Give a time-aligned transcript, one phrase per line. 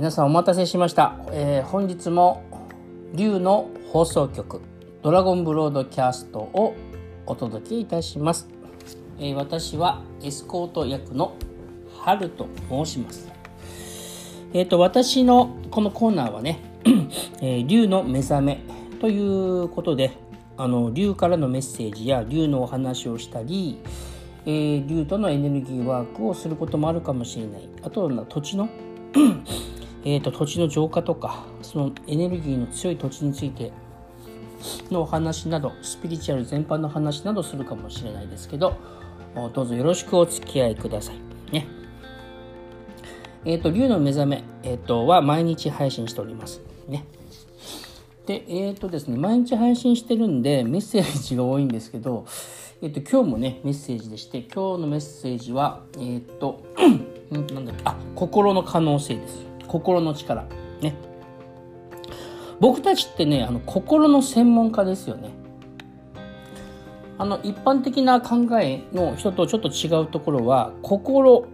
[0.00, 2.42] 皆さんお待たせしました、えー本日も
[3.12, 4.62] 龍の放送局
[5.02, 6.74] ドラゴンブロードキャストを
[7.26, 8.48] お届けいたします、
[9.18, 11.36] えー私はエスコート役の
[11.98, 13.28] 春と申します。
[14.54, 16.60] えっ、と私のこのコーナーはね、
[17.42, 18.62] えー龍の目覚め
[19.02, 20.12] ということで
[20.56, 23.82] あの龍からのメッセージや龍のお話をしたり、
[24.46, 27.68] えー龍とのエネルギーワークをすることもあるかもしれない。
[27.82, 28.70] あとは土地の
[30.04, 33.72] えーと土地の浄化とかそのエネルギーの強い土地について
[34.90, 38.76] のお話などスピリチュアル全般の話などするかもしれないですけど
[39.34, 41.52] どうぞよろしくお付き合いください。
[41.52, 41.66] ね。
[43.44, 46.60] えっ、と龍の目覚め、えー、とは毎日配信しております。
[46.88, 47.04] ね。
[48.26, 52.26] でえっ、とですね毎日配信してるんでメッセージが多いんですけど
[52.82, 56.64] えっ、と今日もねメッセージでして今日のメッセージはえっ、と
[57.32, 59.49] んなんだっけあ心の可能性です。
[59.70, 60.46] 心の力。
[60.80, 60.96] ね。
[62.58, 65.30] 僕たちってねあの心の専門家ですよね。
[67.18, 71.46] あの一般的な考えの人とちょっと違うところは心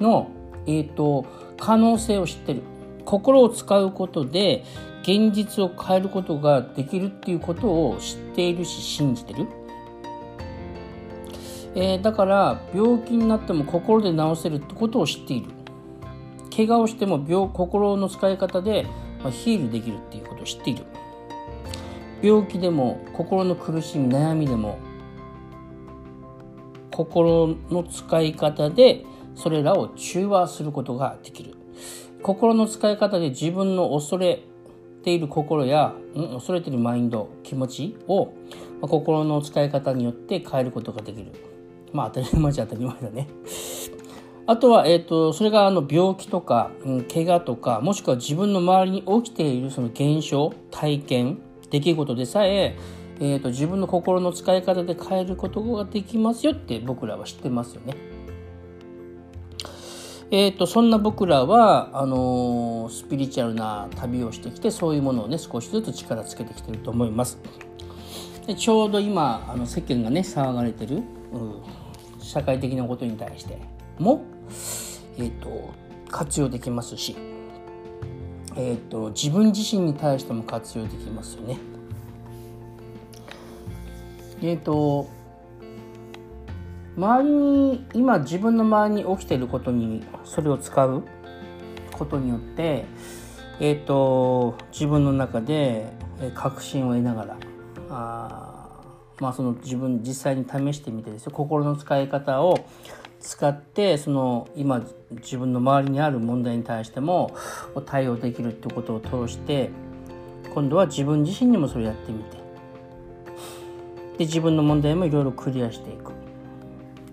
[0.00, 0.30] の、
[0.66, 1.26] えー、と
[1.58, 2.62] 可能性を知ってる。
[3.04, 4.64] 心を使うことで
[5.02, 9.46] 現実を変えることができるっていうことを知っているし信じてる。
[11.74, 15.53] えーだから病気になっても心で治せるってことを知っている。
[16.54, 18.86] 怪我をしても病心の使い方で、
[19.30, 20.84] ヒールできるっていうことを知っている。
[22.22, 24.78] 病気でも心の苦しみ悩みでも
[26.90, 31.54] 心の使い方でそれらを中和することができる。
[32.22, 34.42] 心の使い方で自分の恐れ
[35.02, 38.32] ている心や、ん恐れているマインド気持ちを、
[38.80, 41.32] ま心の使い方によって変えることができる。
[41.92, 43.28] まあ当たり前じゃ当たり前だね。
[44.46, 51.40] あとは、えー、とそれがあの病気とか、うん、怪我とかもしくは自分の周りに起きているその現象体験
[51.70, 52.76] 出来事でさえ
[53.20, 57.94] えー、と自分の心の使い方で変えることができますよって僕らは知ってますよね。
[60.32, 67.38] えー、とそんな僕らはあのスピリチュアルな旅をしてきてそういうものをね少しずつ力つけてきてると思います。
[68.48, 71.04] でちょうど今あの世間がね騒がれてる、うん
[72.24, 73.58] 社会的なことに対して
[73.98, 74.24] も、
[75.16, 75.72] えー、と
[76.10, 77.16] 活用できますし、
[78.56, 81.58] えー、と自分自身に対しても活用できますよね。
[84.42, 85.08] えっ、と
[86.96, 91.02] 周りに今自分の周りに起きていることにそれを使う
[91.92, 92.84] ことによって、
[93.58, 95.92] えー、と自分の中で
[96.34, 97.36] 確信を得ながら
[97.90, 98.80] あ
[99.20, 102.66] まあその自分実際に試してみてですよ心の使い方を
[103.24, 107.34] 使ってその今自分の周りにある問題に対しても
[107.86, 109.70] 対応できるってことを通して
[110.52, 112.36] 今度は自分自身にもそれやってみて
[114.18, 116.12] で自分の問題もいろいろクリアしていく。
[116.12, 116.14] っ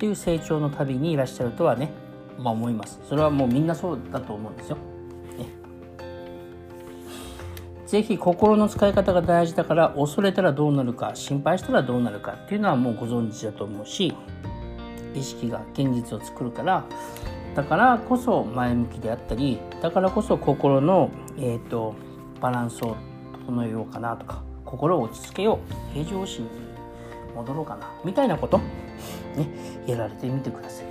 [0.00, 1.90] ていう成長の旅にいらっしゃるとはね、
[2.38, 2.98] まあ、思います。
[3.06, 4.76] それはもうみんなそうだと思うんですよ。
[5.38, 5.46] ね、
[7.86, 14.14] ぜひ心の使い方が大事だから恐れたらどうなるか心配したらどうなるかっていうのはもうご存知だと思うし
[15.14, 16.84] 意識が現実を作るから
[17.54, 21.94] だからこそ前向きであったりだからこそ心の、えー、と
[22.40, 22.96] バランスを
[23.46, 25.58] 整えようかなとか心を落ち着けよ
[25.90, 26.50] う平常心に
[27.34, 29.48] 戻ろうかなみたいなことね
[29.86, 30.86] やられてみてください。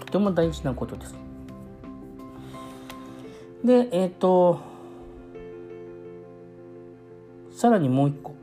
[0.00, 1.14] とても大事なことです。
[3.64, 4.60] でえっ、と
[7.52, 8.37] さらにもう一個。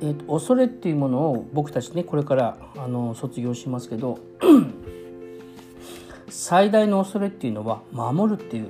[0.00, 4.18] えーと恐れっていうものを僕たちねこれからあの卒業しますけど
[6.28, 8.68] 最大の恐れっていうのは守るっていう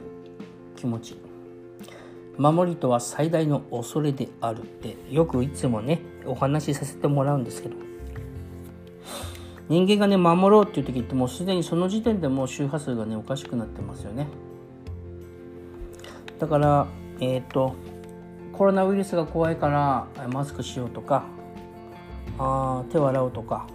[0.76, 1.24] 気持ち。
[2.36, 7.76] 守りとは最大の恐れであるってよくいつもねお話しさせてもらうんですけど。
[9.68, 14.26] 人間がね守ろうっていう時ってもうすでにその時点でもう周波数がねおかしくなってますよね。
[16.38, 16.86] だから
[17.20, 17.74] えっ、と
[18.56, 21.24] コロナウイルスが怖いからマスクしようとか
[22.38, 23.66] あ手を洗うとか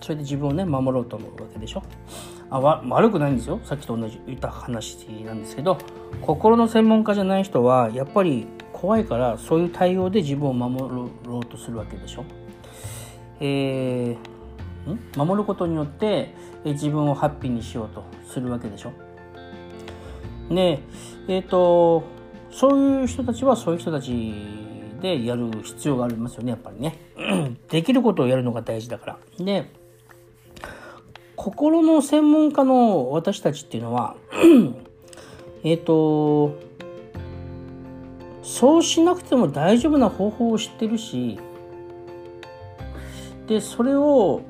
[0.00, 1.82] それで自分をね守ろうと思うわけでしょ
[2.50, 5.78] あわ悪くないんですよさっきと同じ言った話なんですけど
[6.20, 12.24] 心の専門家じゃない人はやっぱり怖いからそういう対応で自分を守ろうとするわけでしょ。
[13.40, 15.00] えーん？
[15.16, 18.92] 守ることによって自分をハッピーにしようとするわけでしょ。
[20.50, 20.80] で
[21.28, 22.04] えっ、と
[22.54, 24.32] そういう人たちはそういう人たち
[25.02, 26.96] でやる必要がありますよねやっぱりね。
[27.68, 29.44] できることをやるのが大事だから。
[29.44, 29.70] で
[31.34, 34.14] 心の専門家の私たちっていうのは
[35.64, 36.56] えっと
[38.42, 41.38] そうしなくても大丈夫な方法を知ってるし
[43.48, 44.42] でそれを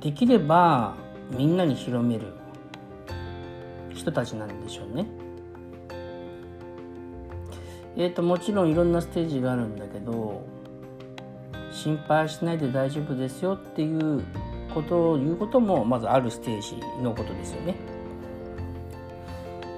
[0.00, 0.94] できれば
[1.36, 2.32] みんなに広める
[3.94, 5.19] 人たちなんでしょうね。
[7.96, 10.42] えーと、もちろんいろんなステージがあるんだけど
[11.72, 14.22] 心配しないで大丈夫ですよっていう
[14.74, 17.74] ことを言うこともまずあるステージのことですよね。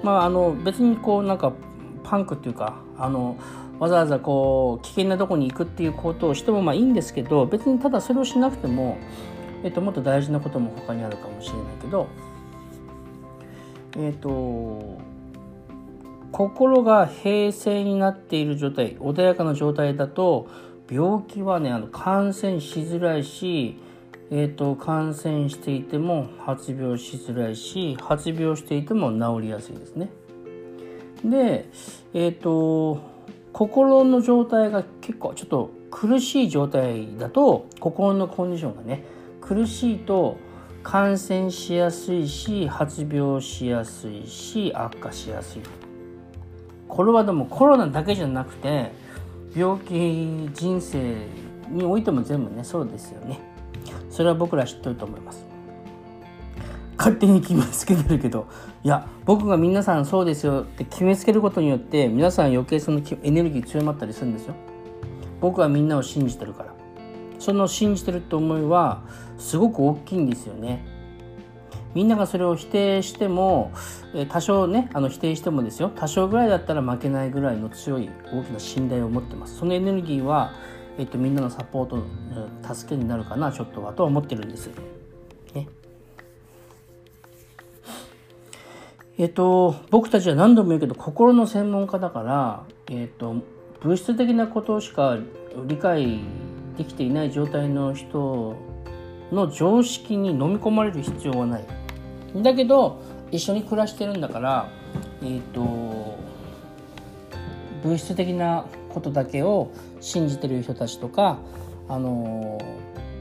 [0.03, 1.53] まああの別にこうなんか
[2.03, 3.37] パンクっていうかあの
[3.79, 8.97] わざわざこう危険なとこに行くっていうことをしてもまあいいんですけど別にただそれをしなくても、
[9.63, 12.07] えっと、もっと大事なことも他にあるかもしれないけど
[13.97, 14.99] えっと
[16.33, 20.49] 心が平静になっている状態穏やかな状態だと
[20.89, 23.77] 病気はねあの感染しづらいし、
[24.31, 30.09] えーと、感染していても発病しづらいし発病していても治りやすいですね。
[31.23, 31.69] で
[32.15, 32.99] えっ、ー、と
[33.53, 39.03] 心の状態が結構ちょっと苦しい状態だと心のコンディションがね
[39.39, 40.37] 苦しいと
[40.81, 45.61] 感染しやすいし発病しやすいし悪化しやすい
[46.93, 48.91] これはでもコロナだけじゃなくて
[49.55, 49.93] 病気
[50.53, 51.25] 人生
[51.69, 53.39] においても全部ねそうですよね。
[54.11, 55.43] それは僕ら知ってると思います。
[56.95, 58.47] 勝手に決めつけてるけど
[58.83, 64.53] いや僕が皆さんそうですよって決めつけることによって皆さん余計そのエネルギー強まったりするんですよ。
[65.41, 66.73] 僕はみんなを信じてるから。
[67.39, 69.01] その信じてるって思いは
[69.39, 70.85] すごく大きいんですよね。
[71.93, 73.71] みんながそれを否定しても
[74.29, 75.91] 多少ねあの否定してもですよ。
[75.95, 79.57] 多少ぐらいだったら負けないぐらいの強い大きな信頼を持ってます。
[79.57, 80.53] そのエネルギーは、
[80.97, 82.03] えっと、みんなのサポート
[82.73, 84.69] 助けになるかなちょっとはと思ってるんです。
[85.53, 85.67] ね。
[89.17, 93.35] えっと、僕たちは何度も言うけど心の専門家だから、えっと、
[93.81, 95.17] 物質的なことしか
[95.67, 96.21] 理解
[96.77, 98.55] できていない状態の人
[99.31, 101.82] の常識に飲み込まれる必要はない。
[102.41, 103.01] だけど
[103.31, 104.69] 一緒に暮らしてるんだから、
[105.23, 106.17] えっと、
[107.83, 109.71] 物質的なことだけを
[110.01, 111.39] 信じてる人たちとか
[111.89, 112.59] あの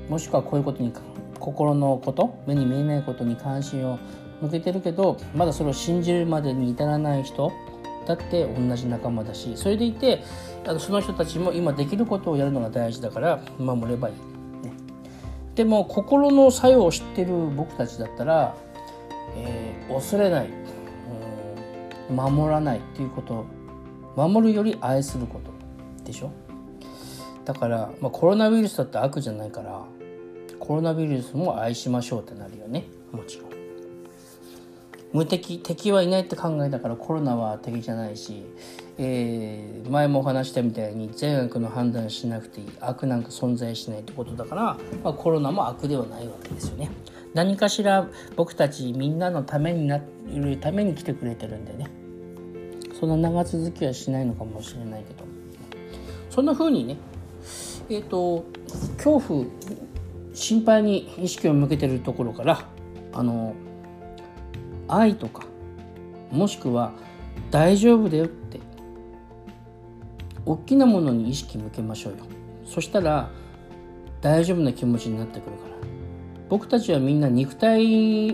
[0.09, 0.93] もしくはこういうことに
[1.38, 3.99] 心のこと目に見えないことに関心を
[4.41, 7.53] 向けてるけどまだそれを信じるまでに至らない人
[8.06, 10.23] だって同じ仲間だしそれでいて
[10.67, 14.14] あのその人たちも今できることをやるのが大事だから守ればいい。
[15.55, 18.56] でも心の作用を知ってる僕たちだったら、
[19.37, 20.49] えー、恐れない、
[22.11, 23.46] う、守らないっていうこと
[24.17, 25.50] 守るより愛すること
[26.05, 26.31] でしょ？
[27.44, 29.82] だから、まあ、コロナウイルスだって悪じゃないから
[30.61, 33.52] コロナウイルスも愛しましょうってなるよねもちろん。
[35.12, 38.46] 無敵敵はいないって考えたからコロナは敵じゃないし、
[38.96, 44.62] えー、前もお話したみたいに善悪の判断しなくていい悪なんか存在しないってことだから、
[45.05, 46.90] まあ、コロナも悪ではないわけですよね
[47.34, 51.90] 何かしら僕たちみんなのためになるために来てくれてるんでね。
[52.99, 55.25] そんな長続きはしないのかもしれないけど。
[56.30, 56.97] そんな風にね
[57.90, 58.45] えっ、ー、と
[58.97, 59.45] 恐怖
[60.33, 62.66] 心配に意識を向けてるところから
[63.12, 63.54] あの
[64.88, 65.45] 愛とか
[66.30, 66.92] もしくは
[67.50, 68.61] 大丈夫だよって
[70.47, 72.25] 大きなものに意識向けましょうよ。
[72.64, 73.30] そしたら
[74.21, 75.82] 大丈夫な気持ちになってくるから。
[76.52, 78.32] 僕たちはみんな肉体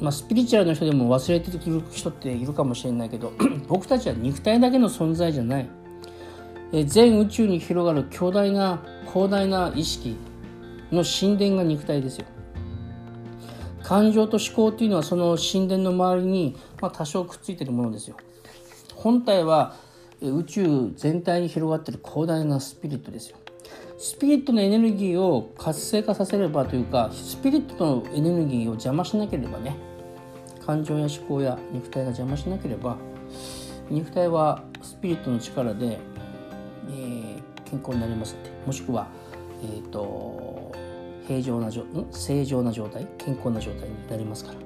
[0.00, 3.34] まあ、スピリチュアルの人でも忘れてくる人っているかもしれないけど
[3.68, 5.68] 僕たちは肉体だけの存在じゃない
[6.72, 10.16] え全宇宙に広がる強大な広大な意識
[10.90, 12.24] の神殿が肉体ですよ
[13.82, 18.16] 感情と思考っていうのはその神殿の周りに、ま、多少くっついてるものですよ。
[18.94, 19.76] 本体は
[20.22, 23.36] 宇宙全体に広がってる広大なスピリットですよ。
[24.04, 29.76] スピリットのエネルギーを活性化させればというかスピリットのエネルギーを邪魔しなければね
[30.66, 32.96] 感情や思考や肉体が邪魔しなければ
[33.88, 36.00] 肉体はスピリットの力で、
[36.88, 38.34] えー、健康になります。
[38.34, 39.06] のでもしくは、
[39.62, 40.72] えーと
[41.28, 41.70] 平常な
[42.10, 43.06] 正常な状態？
[43.18, 44.64] 健康な状態になりますから、ね、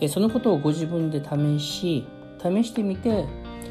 [0.00, 2.04] えそのことをご自分で試し
[2.42, 3.24] 試してみて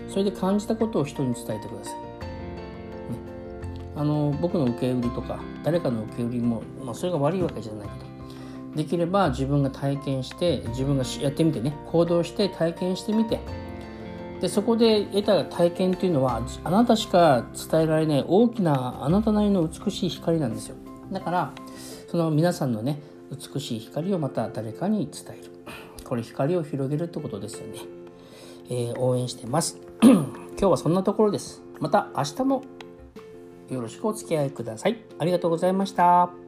[0.07, 1.95] それで感じたことを人に伝えてください、
[4.03, 8.03] あの僕の受け売りとか誰かの受け売りも、まあ、それが悪いわけじゃないけ
[8.73, 11.73] どできれば自分が体験して自分がやってみてね。
[11.91, 13.39] 行動して体験してみて。
[14.41, 20.75] でそこで得た体験っていうのはあなたしか伝えられない大きなあなたなりの美しい光なんですよ。
[21.11, 21.53] だから
[22.09, 22.99] その皆さんのね
[23.31, 25.51] 美しい光をまた誰かに伝える。
[26.03, 27.79] これ光を広げるってことですよね、
[28.69, 29.77] えー、応援してます。
[30.01, 30.25] 今
[30.57, 31.61] 日はそんなところです。
[31.79, 32.63] また明日も。
[33.69, 35.03] よろしくお付き合いください。
[35.17, 36.42] ありがとうございました。